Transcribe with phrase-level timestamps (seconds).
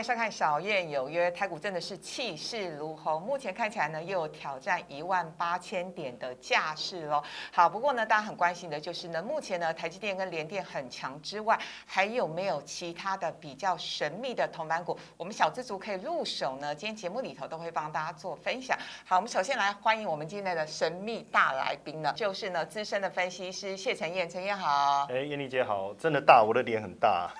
[0.00, 7.22] 迎收看《小燕有约》，台股真的是气势如虹，目前看起来呢又有挑战一万八千点的架势喽。
[7.52, 14.98] 好，不过呢，大家很关心的就是呢，目前呢台积电跟联电很强之外，还有没有其他的比较神秘的铜板股？
[15.18, 16.74] 我们小资族可以入手呢？
[16.74, 18.78] 今天节目里头都会帮大家做分享。
[19.04, 25.06] 好，我们首先来欢迎我们今天的神秘大来宾呢，就是呢资深的分析师谢晨燕，陈燕好。
[25.12, 27.30] 哎，燕丽姐好，真的大，我的脸很大。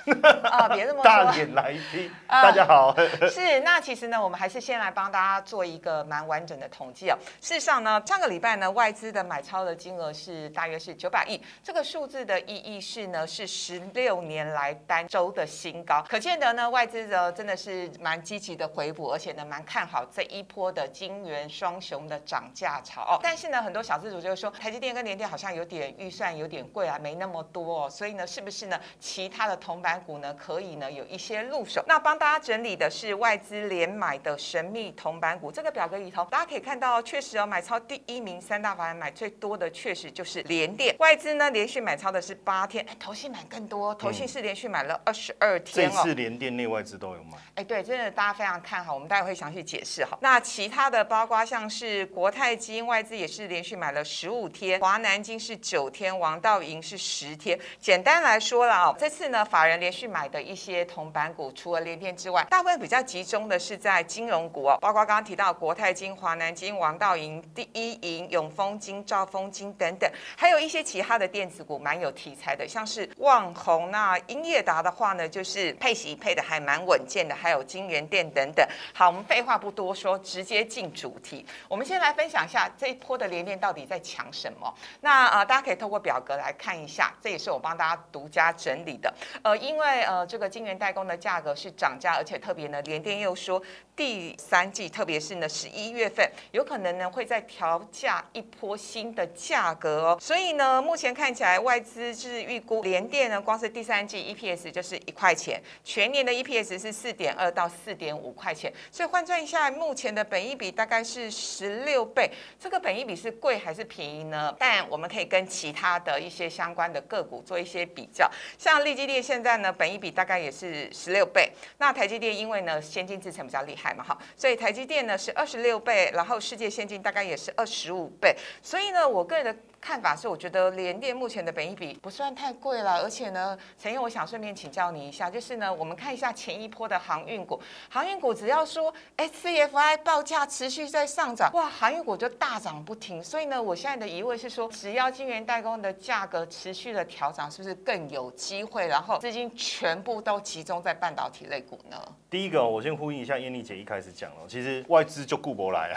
[0.43, 1.05] 啊，别这么说。
[1.09, 2.11] 大脸来宾，
[2.51, 2.93] 大家好。
[3.31, 7.17] 是，那其实呢，我们还是先来帮大家做一个蛮完整的统计哦。
[7.41, 23.21] 事实上呢，上个礼拜呢，外资的买超的金额是大约是九百亿，这个数字的意义是呢，是十六年来单周的新高，可见得呢，外资的真的是蛮积极的回补，而且呢，蛮看好这一波的金元双雄的涨价潮。
[23.23, 31.85] 但是呢，很多小资主就说，台积电跟联电好像有点预算有点贵啊，没那么多，哦，所以呢，是不是呢，其他的铜板股呢，可以呢有一些入手？
[31.87, 35.53] 那帮大家整理的是外资连买的神秘铜板股。
[35.53, 40.95] 这个表格里头，大家可以看到，确实哦，买超第一名，三大法人买最多的确实就是联电。
[40.99, 45.93] 外资呢，连续买超的是八天，哎，投信买更多，投信是连续买了二十二天哦。
[45.95, 47.39] 这次联电内外资都有买。
[47.55, 50.19] 哎，对，真的大家非常看好，我们待会会详细解释哈。
[50.21, 57.57] 那其他的包括像是国泰金外资也是连续买了十五天，华南金是九天，王道银是十天。
[57.79, 78.67] 简单来说了哦，这次呢，法人连续买的一些铜板股，除了联电之外，大部分比较集中的是在金融股哦，包括刚刚提到国泰金、华南金、王道银、第一银、永丰金、兆丰金等等，还有一些其他的电子股蛮有题材的，像是旺宏那英业达的话呢，就是配息配的还蛮稳健的，还有金源电等等。
[78.95, 81.45] 好，我们废话不多说，直接进主题。
[81.69, 84.73] 我们先来分享一下这一波的连电到底在抢什么？
[85.01, 89.13] 那呃，大家可以透过表格来看一下，这也是我帮大家独家整理的。
[89.43, 93.63] 呃，因为呃，这个晶圆代工的价格是涨价，而且特别呢，联电又说
[94.01, 100.19] 第三季，特别是呢十一月份，有可能呢会再调价一波新的价格哦。
[100.19, 108.73] 所以呢，目前看起来外资是预估联电呢，光是第三季 EPS 就是一块钱，全年的 EPS 是四点二到四点五块钱。
[108.91, 112.31] 所以换算一下，目前的本益比大概是十六倍。
[112.59, 114.57] 这个本益比是贵还是便宜呢？
[114.59, 121.53] 但我们可以跟其他的一些相关的个股做一些比较，像利基电现在呢，本益比大概也是十六倍。
[121.77, 128.37] 那台积电因为呢先进制程比较厉害嘛，哈，所以台积电呢是二十六倍，然后世界先进大概也是二十五倍。
[128.63, 129.57] 所以呢，我个人的。
[129.81, 137.59] 看法是，我觉得联电目前的本益比不算太贵了，而且呢，陈燕，我想顺便请教你一下，就是呢，我们看一下前一波的航运股，
[137.89, 143.25] 航运股只要说 SCFI 报价持续在上涨，哇，航运股就大涨不停。
[143.25, 148.87] 所以呢，我现在的疑问是说，只要晶圆代工的价格持续的调涨，是不是更有机会？
[148.87, 151.97] 然后资金全部都集中在半导体类股呢？
[152.29, 155.97] 第一个，我先呼应一下燕丽姐一开始讲了，其实外资就顾不来啊，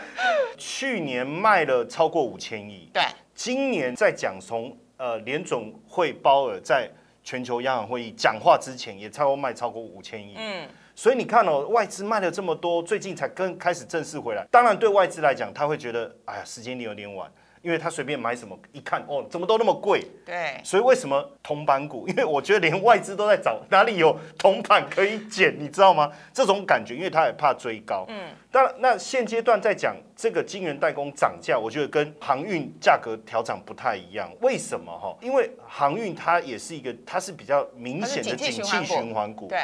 [0.58, 2.49] 去年卖了超过五千。
[2.50, 3.00] 千亿，对，
[3.32, 6.90] 今年在讲从呃联总会鲍尔在
[7.22, 17.30] 全球央行会议讲话之前，也差不多卖超过五千亿，嗯，所以你看哦，外资卖了这么多，最近才跟开始正式回来，当然对外资来讲，他会觉得哎呀时间点有点晚。
[17.62, 20.06] 因为他随便买什么，一看哦，怎么都那么贵？
[20.24, 22.06] 对，所以为什么铜板股？
[22.08, 26.10] 因为我觉得连外资都在找哪里有铜板可以捡，你知道吗？
[26.32, 28.06] 这种感觉，因为他也怕追高。
[28.08, 34.30] 嗯，当然，那现阶段在讲这个晶圆代工涨价，我觉得跟航运价格调涨不太一样。
[34.40, 35.14] 为什么哈？
[35.20, 39.48] 因为航运它也是一个，它是比较明显的景气循环股。
[39.48, 39.60] 对，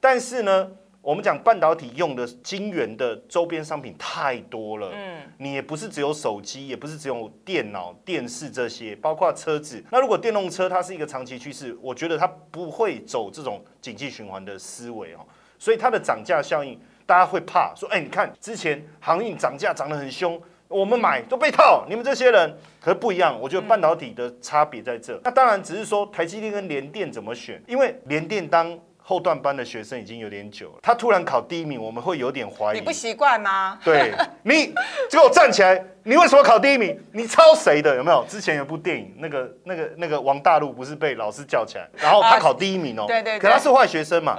[0.00, 0.70] 但是呢。
[1.04, 9.84] 我们讲半导体用的晶圆的周边商品太多了，嗯，你也不是只有手机，也不是只有电脑、电视这些，包括车子。
[9.92, 15.20] 那如果电动车它是一个长期趋势，我觉得它不会走这种景气循环的思维哦，
[15.58, 23.38] 所以它的涨价效应，大家会怕说，哎，你看之前航运涨价涨得很凶，我们买都被套，你们这些人可是不一样。
[23.38, 28.80] 我觉得半导体的差别在这，那当然只是说台积电跟联电怎么选，因为联电当。
[29.06, 32.78] 后段班的学生已经有点久了，他突然考第一名，我们会有点怀疑。
[32.78, 33.78] 你不习惯吗？
[33.84, 34.72] 对， 你
[35.10, 35.84] 给我站起来！
[36.04, 36.98] 你为什么考第一名？
[37.12, 37.94] 你抄谁的？
[37.96, 38.24] 有没有？
[38.26, 43.04] 之前有部电影，那个、那个、那个王大陆不是被老师叫起来，然后他考第一名哦。
[43.06, 43.38] 对对。
[43.38, 44.38] 可他是坏学生嘛，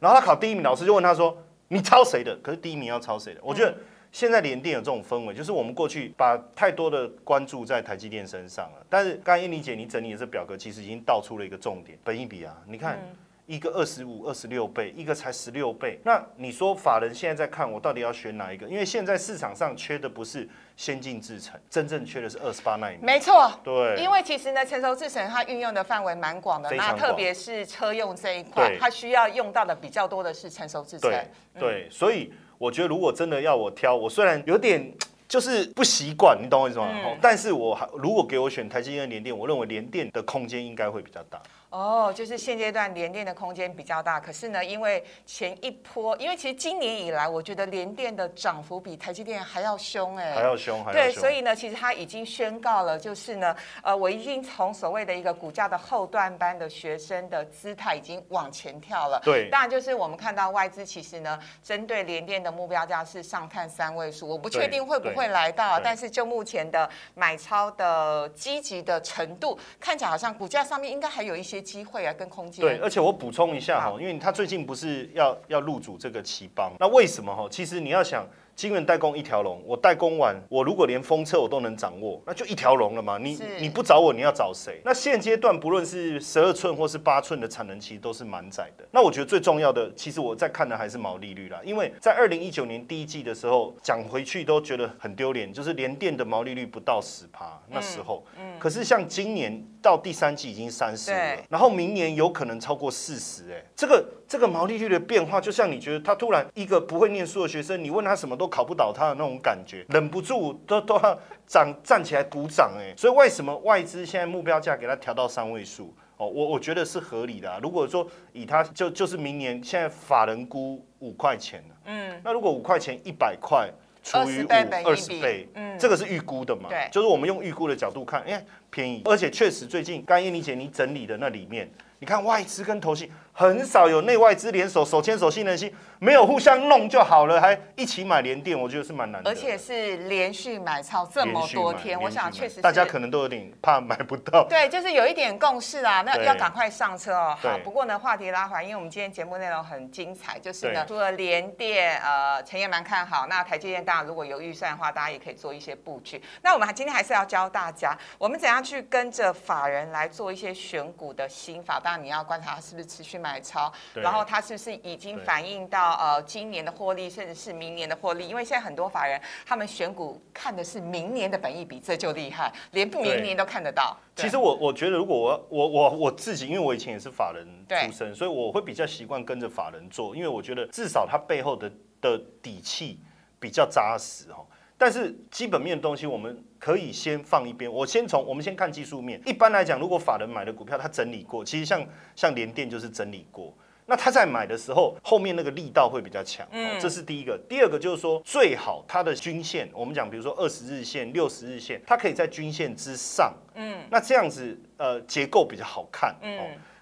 [0.00, 1.36] 然后他考第一名，老师就问他说
[1.68, 3.40] ：“你抄谁的？”可是第一名要抄谁的？
[3.42, 3.74] 我觉得
[4.10, 8.86] 现在联电有这种氛围，就是我们过去把太多的关注在台积电身上了。
[8.88, 12.98] 但是刚才燕妮姐你整理的这表格，其实已经道出了一个重点：本一比啊，你看。
[13.46, 16.00] 一个二十五、二十六倍，一个才十六倍。
[16.04, 18.66] 那你说法人现在在看，我到底要选哪一个？
[18.68, 22.98] 因为现在市场上缺的不是先进制程，真正缺的是二十八纳米。
[23.00, 31.10] 没错，对，因为其实呢，成熟制程它运用的范围蛮广的，那特别是车用这一块，它需要用到的比较多的是成熟制程。
[31.10, 31.28] 对，
[31.60, 34.92] 对，所以我觉得如果真的要我挑，我虽然有点。
[35.28, 36.88] 就是不习惯，你懂我意思吗？
[37.20, 41.42] 但是我还如果给我选台积电、联电，我认为联电的空间应该会比较大。
[41.76, 59.20] 哦，就是现阶段联电的空间比较大，可是呢，因为前一波，因为其实今年以来，我觉得联电的涨幅比台积电还要凶哎，还要凶，对，所以呢，其实它已经宣告了，就是呢，呃，我已经从所谓的一个股价的后段班的学生的姿态已经往前跳了。
[59.22, 71.65] 对，当然就是我们看到外资其实呢，针对联电的目标价是上探三位数，我不确定会不会来到，但是就目前的买超的积极的程度，看起来好像股价上面应该还有一些。
[71.66, 72.64] 机会啊，跟空间。
[72.64, 77.48] 对，而且我补充一下哈，因为他最近不是要要入主这个奇邦，那为什么哈？
[77.50, 78.24] 其实你要想。
[78.56, 83.18] 晶圆代工一条龙，我代工完，我如果连封测我都能掌握，那就一条龙了嘛。
[83.18, 84.80] 你你不找我，你要找谁？
[84.82, 88.84] 那现阶段不论是十二寸或是八寸的产能，其实都是满载的。
[88.90, 91.60] 那我觉得最重要的，其实我在看的还是毛利率啦。
[91.62, 98.24] 因为在二零一九年第一季的时候，讲回去都觉得很丢脸，就是连电的毛利率不到十趴，那时候。
[98.40, 98.58] 嗯。
[98.58, 108.50] 可是像今年到第三季已经三十了，然后明年有可能超过四十，哎，这个这个毛利率的变化，就像你觉得他突然一个不会念书的学生，你问他什么都。
[108.56, 112.94] 考不倒他的那种感觉，忍不住都都要站站起来鼓掌哎！
[112.96, 115.94] 所以为什么外资现在目标价给他调到三位数？
[116.16, 117.60] 哦，我我觉得是合理的。
[117.62, 123.68] 如果说以他就就是明年现在法人估五块钱嗯，那如果五块钱一百块
[124.02, 124.46] 除以五
[124.86, 126.68] 二十倍，嗯，这个是预估的嘛？
[126.68, 133.08] 对，就是我们用预估的角度看，哎，便宜，而且确实最近刚燕妮姐你整理的那里面，你看外资跟投信。
[133.38, 139.28] 很少有内外资联手手牵手信任心，没有互相弄就好了，还一起买联电，我觉得是蛮难的。
[139.28, 144.42] 而且是连续买超这么多天，我想确实大家可能都有点怕买不到。
[144.48, 147.36] 对，就是有一点共识啊，那要赶快上车哦。
[147.38, 153.26] 好，不过呢，话题拉回来，因为我们今天节目内容很精彩，就是呢，除了联电，呃，陈也蛮看好。
[153.26, 156.18] 那台积电大家如果有预算的话，大家也可以做一些布局。
[156.40, 161.78] 那我们还今天还是要教大家，我们怎样去跟着法人来做一些选股的心法。
[161.78, 163.20] 当然你要观察他是不是持续。
[163.26, 168.28] 买超，然后它是不是已经反映到呃今年的获利，甚至是明年的获利？
[168.28, 173.96] 因为现在很多法人他们选股看的是明年的本益比，这就厉害，连明年都看得到。
[174.14, 181.70] 其实我我觉得，如果我我我我自己，因为我以前也是法人出身，所以我会比较习惯跟着法人做，因为我觉得至少它背后的
[182.00, 183.00] 的底气
[183.40, 184.46] 比较扎实哦。
[184.78, 187.72] 但是基本面的东西，我们可以先放一边。
[187.72, 189.22] 我先从我们先看技术面。
[189.24, 191.80] 一般来讲，如果法人买的股票，他整理过，其实像
[192.16, 193.54] 像联电就是整理过。
[193.86, 196.44] 那他在买的时候，后面那个力道会比较强。
[196.50, 197.38] 嗯，这是第一个。
[197.48, 203.32] 第二个就是说，最好它的均线，我们讲比如说二十日线、六十日线，它可以在均线之上。
[203.54, 206.16] 嗯，那这样子呃结构比较好看。
[206.20, 206.36] 嗯，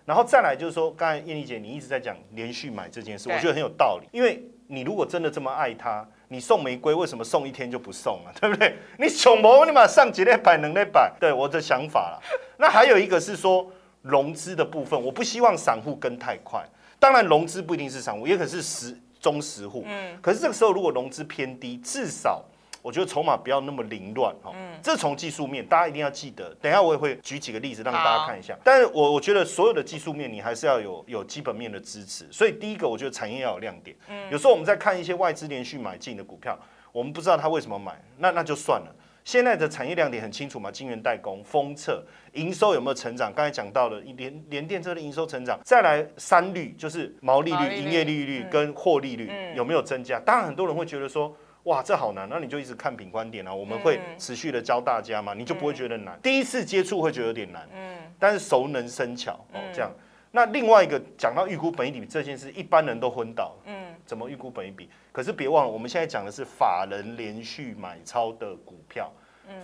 [0.06, 4.08] 然后再来就是说，刚才燕丽姐你一直在讲连续买这件事，我觉得很有道理。
[4.12, 6.08] 因为你如果真的这么爱它。
[6.28, 8.76] 你送玫瑰为什么送一天就不送了， 对不对？
[8.98, 12.22] 你穷魔，你马上几列摆能列摆，对我的想法了。
[12.56, 13.70] 那还有一个是说
[14.02, 16.64] 融资的部分，我不希望散户跟太快。
[16.98, 19.84] 当然融资不一定是散户，也可是实中实户。
[19.86, 22.42] 嗯，可是这个时候如果融资偏低，至少。
[22.84, 26.54] 我觉得筹码不要那么凌乱哈，嗯这从技术面大家一定要记得。
[26.60, 28.54] 等下我也会举几个例子让大家看一下。
[28.62, 32.28] 但是我我觉得所有的技术面你还是要有有基本面的支持。
[32.30, 33.96] 所以第一个我觉得产业要有亮点。
[34.10, 36.58] 嗯有时候我们在看一些外资连续买进的股票，
[36.92, 38.94] 我们不知道他为什么买，那那就算了。
[39.24, 43.32] 现在的产业亮点很清楚嘛，晶圆代工、封测、营收有没有成长？
[43.32, 50.20] 刚才讲到了联联电车的营收成长，再来三率就是毛利率、营业利率跟获利率有没有增加？
[50.20, 51.34] 当然很多人会觉得说。
[51.64, 56.18] 哇，这好难，那你就一直看品观点啊，我们会持续的教大家嘛，你就不会觉得难。
[56.22, 59.90] 第一次接触会觉得有点难，嗯，但是熟能生巧哦，这样。
[60.30, 64.90] 那另外一个讲到预估本益比这件事，一般人都昏倒，嗯，怎么预估本益比？
[65.10, 69.10] 可是别忘了，我们现在讲的是法人连续买超的股票。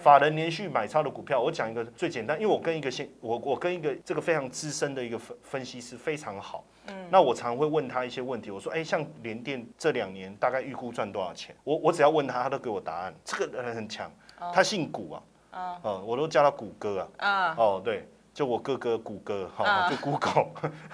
[0.01, 11.55] 法人连续买超的股票，我讲一个最简单，因为我跟一个先我我跟一个这个非常资深的一个分分析师非常好，嗯，那我常会问他一些问题，我说，哎，像联电这两年大概预估赚多少钱？
[11.65, 13.15] 我我只要问他，他都给我答案。
[13.25, 14.11] 这个人很强，
[14.53, 15.19] 他姓古
[15.51, 18.09] 啊，哦，我都叫他谷歌啊，哦，对。
[18.33, 20.47] 就我哥哥谷歌，好，就 Google。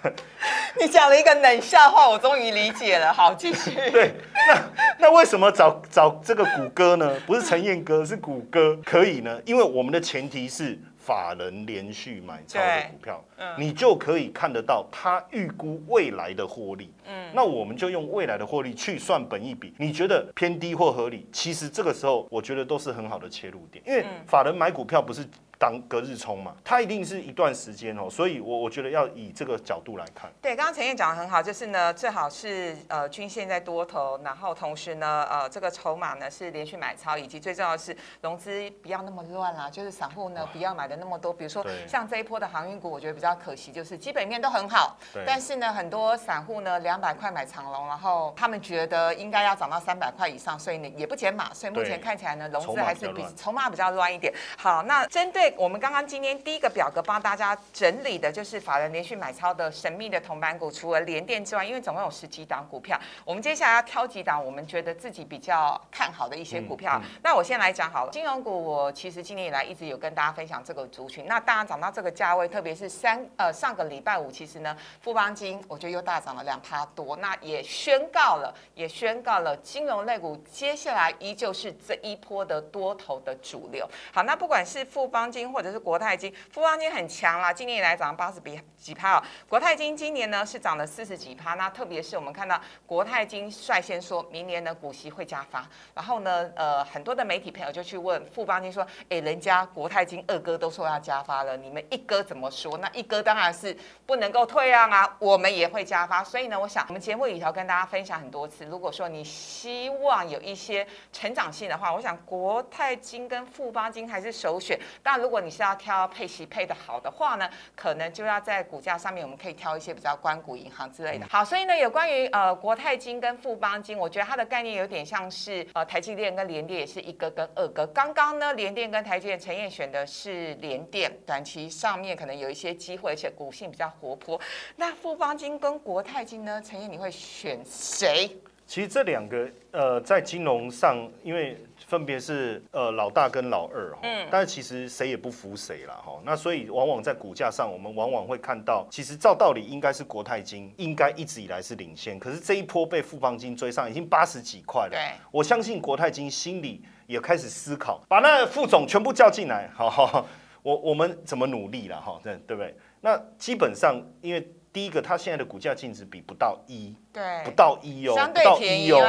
[0.81, 3.13] 你讲了一个冷笑话，我终于理解了。
[3.13, 3.71] 好，继续。
[3.93, 4.15] 对，
[4.49, 4.63] 那
[4.99, 7.21] 那为什么找找这个谷歌呢？
[7.27, 9.41] 不是陈彦哥，是谷歌可以呢？
[9.45, 13.25] 因为我们的前提是法人连续买超的股票，
[13.57, 16.93] 你就可以看得到他预估未来的获利。
[17.07, 21.29] 嗯，那我们就用未来的获利去算本一笔，你觉得偏低或合理？
[21.33, 25.27] 其实这个时候我觉得都是很好的切入点，因为法人买股票不是。
[25.59, 30.31] 当隔日冲嘛，它一定是一段时间哦，所以我我觉得要以这个角度来看。
[30.43, 41.33] 对，刚刚陈燕讲的很好，就是呢，最好是呃均线在多头，然后同时呢，呃这个筹码呢是连续买超，以及最重要的是融资不要那么乱啦，就是散户呢不要买的那么多。
[41.33, 44.97] 比如说像这一波的航运股，我觉得比较可惜，就是基本面都很好，
[45.27, 54.33] 但是呢很多散户呢两百块买长龙，然后他们觉得应该要涨到三百块以上，所以呢也不减码，所以目前看起来呢融资还是比筹码比较乱一点。
[54.59, 67.01] 好，那针对我们刚刚今天第一个表格帮大家整理的就是法人连续买超的神秘的同板股，除了联电之外，因为总共有十几档股票，我们接下来要挑几档我们觉得自己比较看好的一些股票。
[67.23, 83.89] 那我先来讲好了，金融股我其实今年以来一直有跟大家分享这个族群，那大家涨到这个价位，特别是三呃上个礼拜五，其实呢富邦金我觉得又大涨了两趴多，那也宣告了也宣告了金融类股接下来依旧是这一波的多头的主流。
[84.13, 89.23] 好，那不管是富邦金或者是国泰金、富邦金很强啦，今年以来涨八十比几趴哦。
[89.49, 102.79] 国泰金今年呢是涨了四十几趴，那特别是我们看到国泰金率先说明年的股息会加发，然后呢，呃，很多的媒体朋友就去问富邦金说，哎，人家国泰金二哥都说要加发了，你们一哥怎么说？
[102.79, 103.77] 那一哥当然是
[104.07, 106.25] 不能够退让啊，我们也会加发。
[106.25, 114.79] 所以呢，我想我们节目里头跟大家分享很多次，如果说你希望有一些成长性的话，我想国泰金跟富邦金还是首选。
[115.03, 121.27] 但如如果你是要挑配息配的好的话呢，可能就要在股价上面，我们可以挑一些比较关谷银行之类的。
[121.29, 127.85] 好，所以呢，有关于呃国泰金跟富邦金，我觉得它的概念有点像是呃台积电跟联电也是一个跟二个。
[127.89, 134.41] 刚刚呢，联电跟台积电，陈燕选的是联电，短期上面可能有一些机会，而且股性比较活泼。
[134.77, 138.31] 那富邦金跟国泰金呢，陈燕你会选谁？
[138.67, 141.57] 其实这两个呃在金融上，因为。
[141.89, 146.19] 分别是呃老大跟老二哈，但是其实谁也不服谁了哈。
[146.25, 154.93] 那所以往往在股价上，我们往往会看到，其实照道理应该是国泰金应该一直以来是领先，可是这一波被富邦金追上，已经八十几块了。
[154.93, 160.27] 对，我相信国泰金心里也开始思考，把那副总全部叫进来，好好，
[160.63, 162.19] 我我们怎么努力了哈？
[162.25, 162.75] 对对不对？
[163.03, 164.45] 那基本上因为。
[164.77, 169.03] 第一个，它现在的股价净值比不到一，对，不到一哦，相对便宜哦。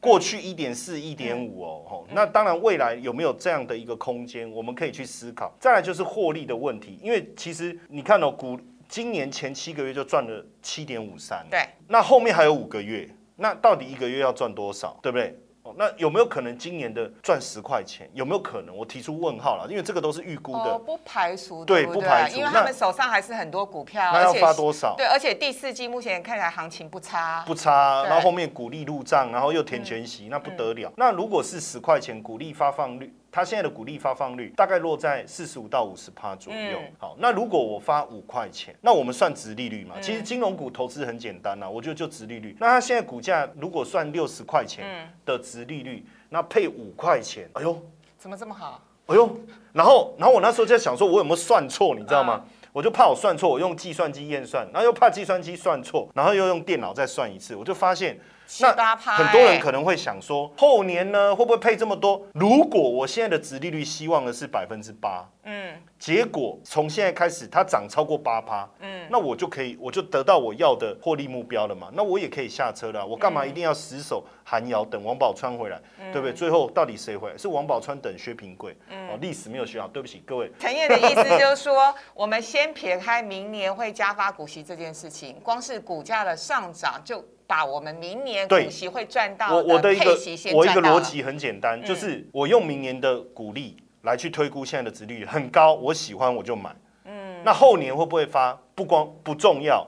[0.00, 5.54] 过去一点四、一点五哦，那当然未来有没有这样的一个空间，我们可以去思考。
[5.60, 15.38] 再来就是获利的问题，因为其实你看哦，股今年前七个月就赚了七点五三，对，那后面还有五个月，那到底一个月要赚多少，对不对？
[15.76, 18.08] 那有没有可能今年的赚十块钱？
[18.12, 18.76] 有没有可能？
[18.76, 24.94] 我提出问号了，因为这个都是预估的，不排除，对，不排除，因为他们手上还是很多股票，那要发多少？
[24.96, 30.92] 对，而且第四季目前看起来行情不差，不差，然后后面股利入账，然后又填全息，那不得了。
[30.96, 33.14] 那如果是十块钱股利发放率？
[33.34, 36.78] 它现在的股利发放率大概落在四十五到五十趴左右。
[36.98, 39.94] 好，那如果我发五块钱，那我们算值利率嘛？
[40.02, 42.54] 其实金融股投资很简单呐，我觉得就值利率。
[42.60, 47.82] 那它现在股价如果算六十块钱的值利率，那配五块钱，哎呦，
[48.18, 48.82] 怎么这么好？
[49.06, 49.34] 哎呦，
[49.72, 51.94] 然后然后我那时候在想说，我有没有算错？
[51.94, 52.44] 你知道吗？
[52.74, 58.20] 我就怕我算错，我用计算机验算，然后又怕计算机算错，然后又用电脑再算一次，我就发现。
[58.60, 62.20] 那很多人可能会想说，后年呢会不会配这么多？
[62.34, 71.88] 如果我现在的殖利率希望的是百分之八，嗯，结果从现在开始它涨超过八趴，嗯，那我就可以，我就得到我要的获利目标了嘛？
[71.94, 73.04] 那我也可以下车了。
[73.04, 75.80] 我干嘛一定要死守韩瑶等王宝钏回来，
[76.12, 76.32] 对不对？
[76.32, 77.38] 最后到底谁回来？
[77.38, 78.76] 是王宝钏等薛平贵？
[78.90, 80.50] 哦，历史没有学好，对不起各位。
[80.58, 87.24] 陈燕的意思就是说，我们先撇开明年会加发股息这件事情，光是股价的上涨就。
[87.52, 90.18] 把我们明年股息会赚到我我的一个
[90.54, 96.74] 我一个逻辑很简单，就是我用明年的股利来去推估现在的值率很高，我喜欢我就买。
[97.04, 99.86] 嗯，那后年会不会发不光不重要，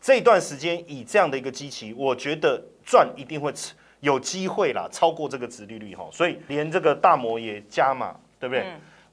[0.00, 3.52] 这段时间以这样的一个机器，我觉得赚一定会
[3.98, 8.64] 有机会啦，超过这个值利率哈，所以连这个大摩也加码，对不对？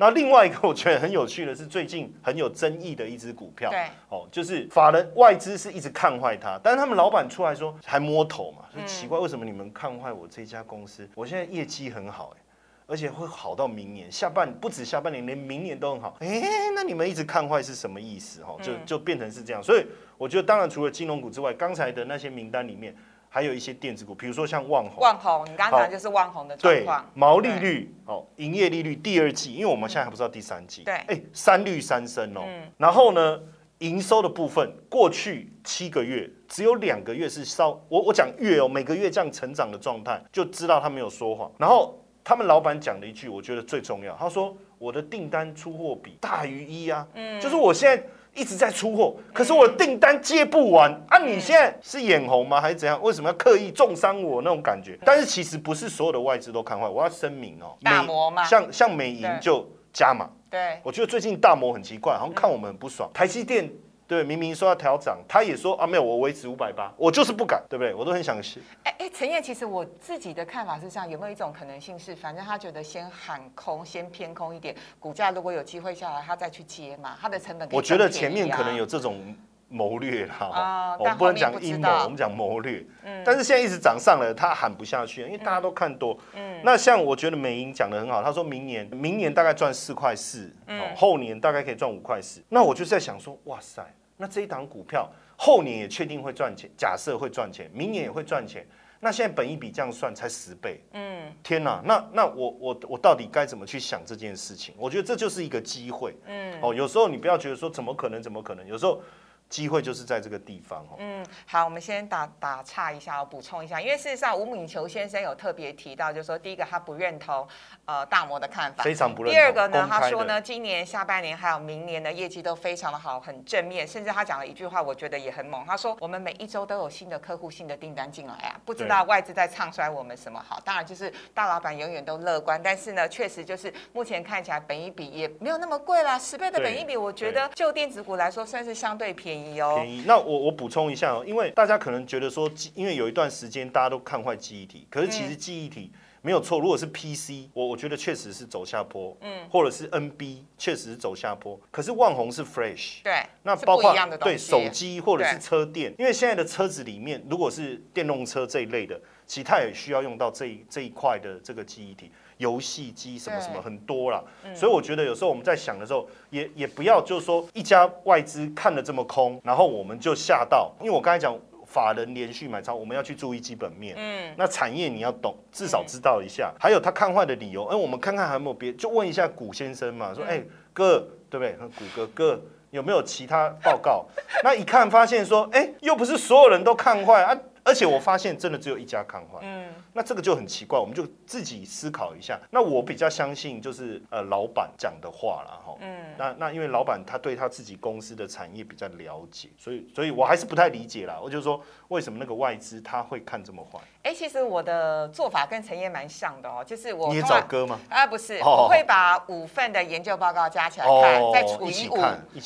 [0.02, 11.06] 那另外一个我觉得很有趣的是，最近很有争议的一只股票，对，哦，就是法人外资是一直看坏它，但是他们老板出来说还摸头嘛，说奇怪为什么你们看坏我这家公司？
[11.14, 12.42] 我现在业绩很好哎，
[12.88, 16.16] 而且会好到明年下半不止下半年，连明年都很好。
[16.22, 18.42] 哎，那你们一直看坏是什么意思？
[18.42, 19.62] 哈，就就变成是这样。
[19.62, 19.86] 所以
[20.18, 22.96] 我觉得，当然除了金融股之外，刚才的那些名单里面。
[23.30, 25.02] 还有一些电子股，比如说像旺宏。
[25.02, 32.42] 万红，你刚刚讲的就是旺宏的状对况，，毛利率哦，营业利率第二季，因为我们现在还不知道第三季，对哎，三率三升哦。
[32.44, 33.40] 嗯然后呢，
[33.80, 41.52] 营收的部分，过去七个月只有两个月是稍，我我讲月哦，每个月这样成长的状态，就知道他没有说谎。
[41.58, 48.04] 然后他们老板讲了一句，我觉得最重要，他说我的订单出货比大于一啊，嗯就是我现在。
[48.40, 51.18] 一直在出货，可是我的订单接不完啊！
[51.18, 52.62] 你现在是眼红吗？
[52.62, 52.98] 还是怎样？
[53.02, 54.98] 为什么要刻意重伤我那种感觉？
[55.04, 63.12] 但是其实不是所有的外资都看坏，我要声明哦，美大摩嘛像像美银就加码，对，我觉得最近大摩很奇怪，好像看我们很不爽。
[63.14, 63.70] 台积电
[64.10, 67.94] 对明明说要调涨，他也说啊没有，我维持五百八，我就是不敢，对不对？
[67.94, 68.60] 我都很想吸。
[68.84, 79.36] 哎哎，陈燕，其实我自己的看法是这样，有没有一种可能性是，反正他觉得先喊空，先偏空一点，股价如果有机会下来，他再去接嘛，他的成本我觉得前面可能有这种
[79.70, 82.86] 谋略啦，哦我们不能讲阴谋，我们讲谋略。
[83.04, 86.18] 嗯但是现在一直涨上了，他喊不下去，因为大家都看多。
[86.36, 90.52] 嗯那像我觉得美英讲的很好，他说明年明年大概赚四块四，
[90.96, 92.44] 后年大概可以赚五块四。
[92.50, 93.86] 那我就在想说，哇塞，
[94.18, 98.68] 那这一档股票后年也确定会赚钱，假设会赚钱，明年也会赚钱。
[99.02, 101.82] 那现在本一比这样算才十倍，嗯天哪！
[101.86, 104.76] 那那我我我到底该怎么去想这件事情？
[104.78, 106.74] 我觉得这就是一个机会嗯哦。
[106.74, 109.02] 有时候你不要觉得说怎么可能怎么可能，有时候
[109.50, 110.96] 机会就是在这个地方哦。
[111.00, 117.48] 嗯，好，我们先打打岔一下，我补充一下，因为事实上吴敏球先生有特别提到，就是说第一个他不认同
[117.86, 119.34] 呃大摩的看法，非常不认同。
[119.34, 125.66] 第二个呢，他说呢，今年下半年还有明年的业绩都非常的好，很正面，甚至他讲了一句话，我觉得也很猛。
[125.66, 130.60] 他说，我们每一周都有新的客户、新的订单进来啊，不知道外资在唱衰我们什么好。
[130.64, 139.76] 当然就是大老板永远都乐观，但是呢，确实就是目前看起来本益比也没有那么贵啦，十倍的本益比，我觉得就电子股来说算是相对便宜哦。
[139.76, 140.04] 便宜。
[140.06, 145.92] 那我我补充一下哦，因为大家可能觉得说，因为有一段时间大家都看坏记忆体，可是其实记忆体
[146.22, 146.60] 没有错。
[146.60, 151.60] 如果是 PC，我我觉得确实是走下坡，嗯，或者是 NB 确实是走下坡。
[151.72, 164.24] 可是万红是 Fresh，对，那包括对手机或者是车电，因为现在的车子里面，如果是电动车这一类的，其实它也需要用到这一这一块的这个记忆体，游戏机什么什么很多啦。
[164.44, 173.96] 嗯所以我觉得有时候我们在想的时候，也也不要就是说一家外资看的这么空，然后我们就吓到，因为我刚才讲法人连续买超，我们要去注意基本面。
[173.98, 176.52] 嗯，那产业你要懂，至少知道一下。
[176.60, 180.42] 还有他看坏的理由，哎、我们看看还有没有别，就问一下古先生嘛，说，哎、
[180.74, 181.56] 哥，对不对？
[181.78, 184.06] 古哥哥有没有其他报告？
[184.44, 187.38] 那一看发现说，哎、又不是所有人都看坏啊，
[187.70, 192.40] 而且我发现真的只有一家看坏，嗯，那这个就很奇怪，我们就自己思考一下。
[192.50, 201.20] 那我比较相信就是呃老板讲的话啦，哈，嗯那那因为老板他对他自己公司的产业比较了解，所以所以我还是不太理解啦。
[201.22, 203.80] 我就说为什么那个外资他会看这么坏？
[204.02, 207.80] 哎、其实我的做法跟陈燕蛮像的哦，就是我你也找哥吗？
[207.90, 211.98] 啊，不是，哦我会把五份的研究报告加起来看，再除以五，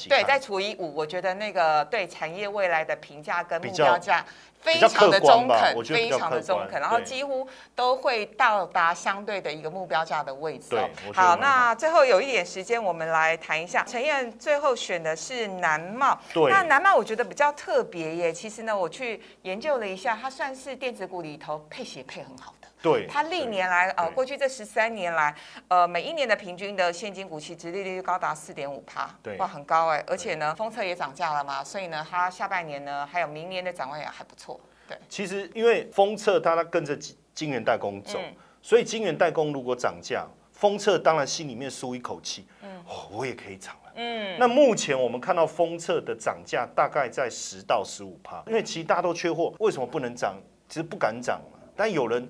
[0.10, 4.26] 对，再除以五，我觉得那个对产业未来的评价跟目标价
[4.64, 10.90] 非常的中肯，非常的中肯，然后几乎都会到达相对的一个目标价的位置对哦。
[11.14, 16.18] 好，那最后有一点时间，我们来谈一下陈燕最后选的是南茂。
[16.34, 22.63] 对那南茂我觉得比较特别耶，其实呢，我去研究了一下，它算是电子股里头配鞋配很好的。
[22.84, 25.34] 对，它历年来呃，对过去这十三年来，
[25.70, 29.38] 呃，每一年的平均的现金股息值利率高达四点五趴，对。
[29.38, 38.36] 哇，很高哎、而且呢，封测也涨价了嘛，所以呢，它下半年呢，还有明年的展望也还不错，对，其实因为封测它它跟着晶晶圆代工走，嗯。
[38.62, 42.46] 所以晶圆代工如果涨价，封测当然心里面舒一口气，
[42.86, 43.92] 哦，我也可以涨了。
[43.96, 50.36] 嗯，那目前我们看到封测的涨价大概在十到十五趴，因为其实大家都缺货，为什么不能涨？
[50.68, 51.60] 其实不敢涨嘛。
[51.76, 52.28] 但有人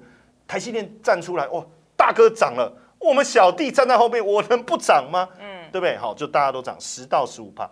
[0.53, 1.65] 台积电站出来，哇，
[1.97, 5.27] 大哥涨了，我们小弟站在后面，我能不涨吗？
[5.39, 5.97] 嗯，对不对？
[5.97, 7.67] 好，就大家都涨十到十五帕。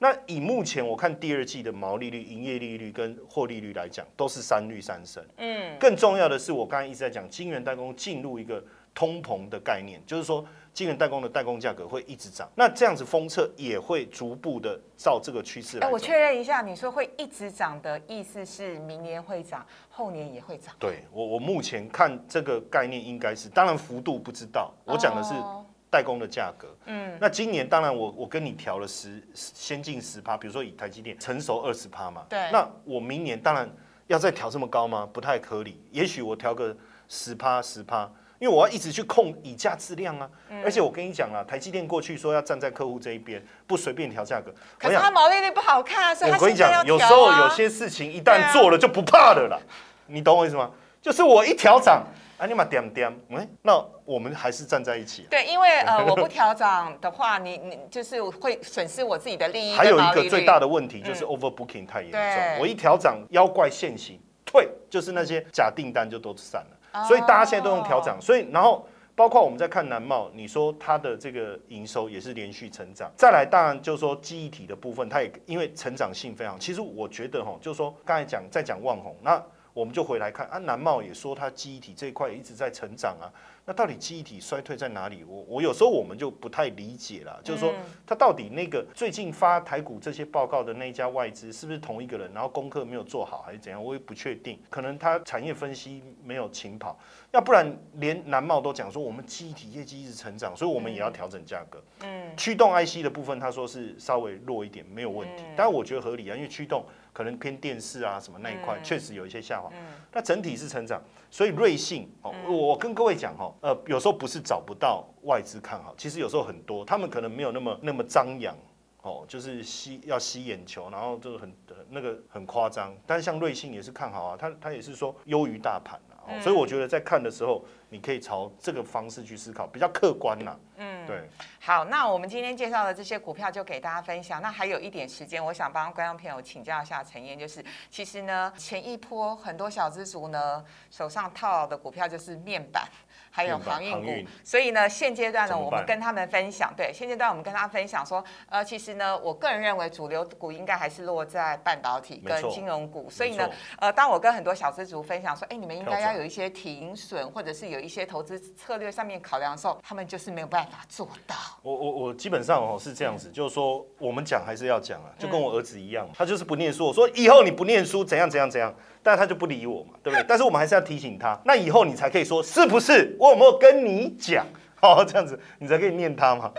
[0.00, 5.24] 那以目前我看第二季的毛利率、营业利率跟获利率来讲，都是三率三升。
[5.38, 8.62] 嗯，更重要的是，我刚才一直在讲，晶圆代工进入一个
[8.94, 10.44] 通膨的概念，就是说
[10.76, 16.04] 晶圆代工的代工价格会一直涨，那这样子封测也会逐步的照这个趋势哎、我来走。
[16.04, 26.68] 确认一下，你说会一直涨的意思是明年会涨，后年也会涨，对我，我目前看这个概念应该是，当然幅度不知道，我讲的是哦代工的价格。
[26.84, 33.66] 嗯，那今年当然我我跟你调了十先进十趴，比如说以台积电成熟二十趴嘛，对那我明年当然
[34.08, 35.08] 要再调这么高吗？
[35.10, 35.82] 不太合理。
[35.90, 36.76] 也许我调个
[37.08, 40.28] 十趴十趴，因为我要一直去控以价质量啊。
[40.50, 44.52] 嗯而且我跟你讲啊，台积电过去说要站在客户这一边，不随便调价格。
[44.78, 49.58] 可是它毛利率不好看啊，所以它我跟你讲，有时候有些事情一旦做了就不怕了啦。
[50.06, 50.70] 你懂我意思吗？
[51.00, 52.04] 就是我一调涨，
[52.36, 55.26] 啊，你嘛点点，哎，那我们还是站在一起。
[55.30, 59.76] 对，因为呃， 我不调涨的话，你你就是会损失我自己的利益。
[59.76, 66.75] 还有一个最大的问题就是 overbooking 太严重，我一调涨，妖怪现形，退，就是那些假订单就都散了。
[67.04, 68.86] 所以大家现在都用调涨，所以然后。
[69.16, 73.10] 包括我们在看南茂，你说它的这个营收也是连续成长。
[73.16, 76.60] 再来，当然就是说记忆体的部分，它也因为成长性非常。
[76.60, 79.42] 其实我觉得哈，就是说刚才讲在讲旺宏，那
[79.76, 83.28] 我们就回来看啊，南茂也说它记忆体这一块一直在成长啊。
[83.66, 85.22] 那到底记忆体衰退在哪里？
[85.28, 87.74] 我我有时候我们就不太理解了，就是说
[88.06, 92.32] 它到底那个最近发台股这些报告的那一家外资是不是同一个人？
[92.32, 93.82] 然后功课没有做好还是怎样？
[93.82, 96.98] 我也不确定，可能他产业分析没有勤跑，
[97.32, 101.82] 要不然连南茂都讲说我们记忆体业绩一直成长，所以我们也要调整价格。
[102.00, 106.86] 嗯，驱动 IC 的部分他说是稍微弱一点，没有问题，但我觉得合理啊，因为驱动
[107.16, 109.70] 可能偏电视啊什么那一块确实有一些下滑，
[110.12, 111.02] 那整体是成长。
[111.30, 118.54] 所以瑞信哦，我跟各位讲哈，呃，有时候不是找不到外资看好，其实有时候很多，他们可能没有那么那么张扬
[119.00, 121.50] 哦，就是吸要吸眼球，然后就是很
[121.88, 122.94] 那个很夸张。
[123.06, 130.54] 但是像瑞信也是看好啊，他他也是说优于大盘啊，所以我觉得在看的时候，你可以朝这个方式去思考，比较客观呐。
[130.76, 131.28] 嗯，对。
[131.60, 134.40] 好，那我们今天介绍的这些股票就给大家分享。
[134.40, 142.84] 那还有一点时间，我想帮观众朋友请教一下陈燕，就是其实呢，前一波很多小资族呢手上套的股票就是面板。
[143.28, 161.34] 还有航运股，所以呢，现阶段呢，我们跟他们分享，对，现阶段我们跟他分享说，呃，其实呢，我个人认为主流股应该还是落在半导体跟金融股，所以呢，呃，当我跟很多小资族分享说，哎，你们应该要有一些停损，或者是有一些投资策略上面考量的时候，他们就是没有办法做到。
[161.62, 168.74] 我我我基本上哦是这样子，就是说我们讲还是要讲啊，就跟我儿子一样，他就是不念书，我说以后你不念书怎样怎样怎样。
[169.02, 170.24] 但他就不理我嘛，对不对？
[170.26, 173.16] 但是我们还是要提醒他，那以后你才可以说是不是？
[173.20, 174.44] 我有没有跟你讲？
[174.82, 176.52] 哦，这样子你才可以念他嘛。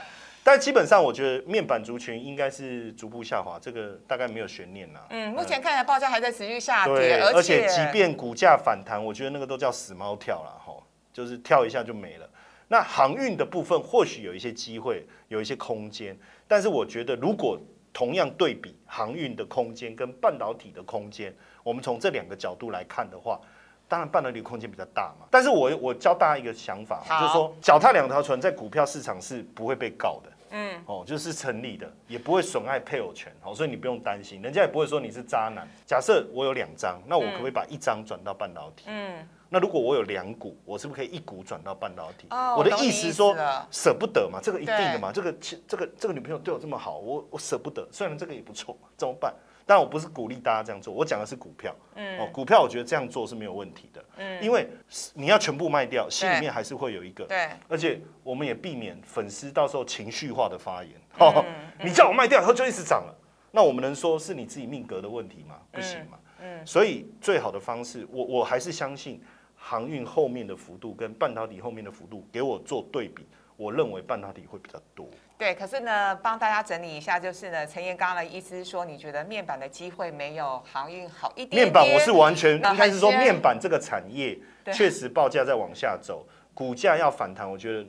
[0.45, 5.05] 但基本上我觉得面板族群应该是逐步下滑，这个大概没有悬念啦。
[5.09, 10.73] 嗯，目前看来报价还在持续下跌，而且即便股价反弹，我觉得那个都叫死猫跳了哈，
[11.11, 12.29] 就是跳一下就没了。
[12.67, 17.59] 那航运的部分或许有一些机会，有一些空间，但是我觉得如果
[17.93, 21.35] 同样对比航运的空间跟半导体的空间。
[21.63, 23.41] 我们从这两个角度来看的话，
[23.89, 25.27] 当然半导体空间比较大嘛。
[25.29, 35.67] 但是我我教大家一个想法，就是说脚踏两条船在股票市场是不会被告的，嗯，哦，就是成立的，也不会损害配偶权，哦，所以你不用担心，人家也不会说你是渣男。
[35.85, 38.85] 假设我有两张，那我可不可以把一张转到半导体？
[38.87, 42.27] 嗯，那如果我有两股，我是不是可以一股转到半导体？
[42.29, 43.35] 哦，我的意思说
[43.71, 45.31] 舍不得嘛，这个一定的嘛，这个
[45.67, 49.33] 这个这个女朋友对我这么好，我我舍不得，虽然这个也不错，怎么办？
[49.65, 51.75] 但我不是鼓励大家这样做，我讲的是股票。
[51.95, 54.01] 嗯，哦，股票我觉得这样做是没有问题的。
[54.15, 54.65] 嗯，因为
[55.13, 57.25] 你要全部卖掉，心里面还是会有一个。
[57.25, 57.49] 对。
[57.67, 60.93] 而且我们也避免粉丝到时候情绪化的发言。
[61.19, 61.43] 哦，
[61.83, 63.13] 你叫我卖掉以后就一直涨了，
[63.51, 65.55] 那我们能说是你自己命格的问题吗？
[65.69, 66.17] 不行嘛。
[66.41, 66.65] 嗯。
[66.65, 69.21] 所以最好的方式，我我还是相信
[69.57, 75.05] 航运后面的幅度跟半导体后面的幅度，给我做对比，我认为半导体会比较多。
[75.37, 81.63] 对，可是呢，帮大家整理一下，就是呢，陈彦刚的意思是说，你觉得面板的机会没有航运好一点？
[81.63, 84.37] 面板我是完全应该是说，面板这个产业
[84.73, 87.85] 确实报价在往下走，股价要反弹，我觉得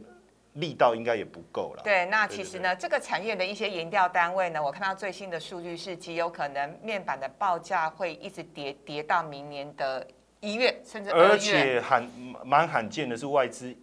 [0.54, 1.83] 力道应该也不够了。
[1.85, 10.07] 对，那其实呢，这个产业的一些研调单位呢，我看到最新的数据是极有可能面板的报价会一直跌跌到明年的
[10.40, 12.09] 一月，甚至而且罕
[12.44, 13.74] 蛮罕见的是外资。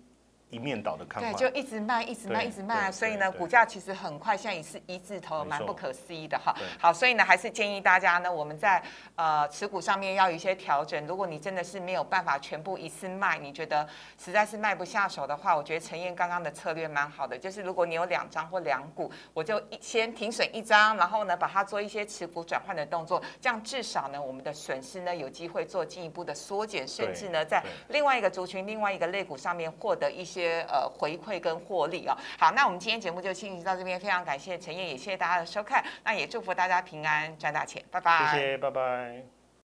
[0.56, 6.56] 一面倒的看法，对，就一直卖，一直卖，一直卖，所以呢，股价其实很快，现在也是一字头，蛮不可思议的哈。
[6.80, 8.82] 好，所以呢，还是建议大家呢，我们在
[9.16, 11.06] 呃持股上面要有一些调整。
[11.06, 13.86] 如果你真的是没有办法全部一次卖，你觉得
[14.18, 30.45] 实在是卖不下手的话，我觉得陈燕刚刚的策略蛮好的，就是如果你有两张或两股，我就一先停损一张，然后呢，把它做一些持股转换的动作，这样至少呢，我们的损失呢有机会做进一步的缩减，甚至呢，在另外一个族群、另外一个类股上面获得一些。
[30.68, 39.35] 呃回馈跟获利哦，好，那我们今天节目就进行到这边，非常感谢陈燕，也谢谢大家的收看，那也祝福大家平安赚大钱，拜拜，谢谢，拜拜。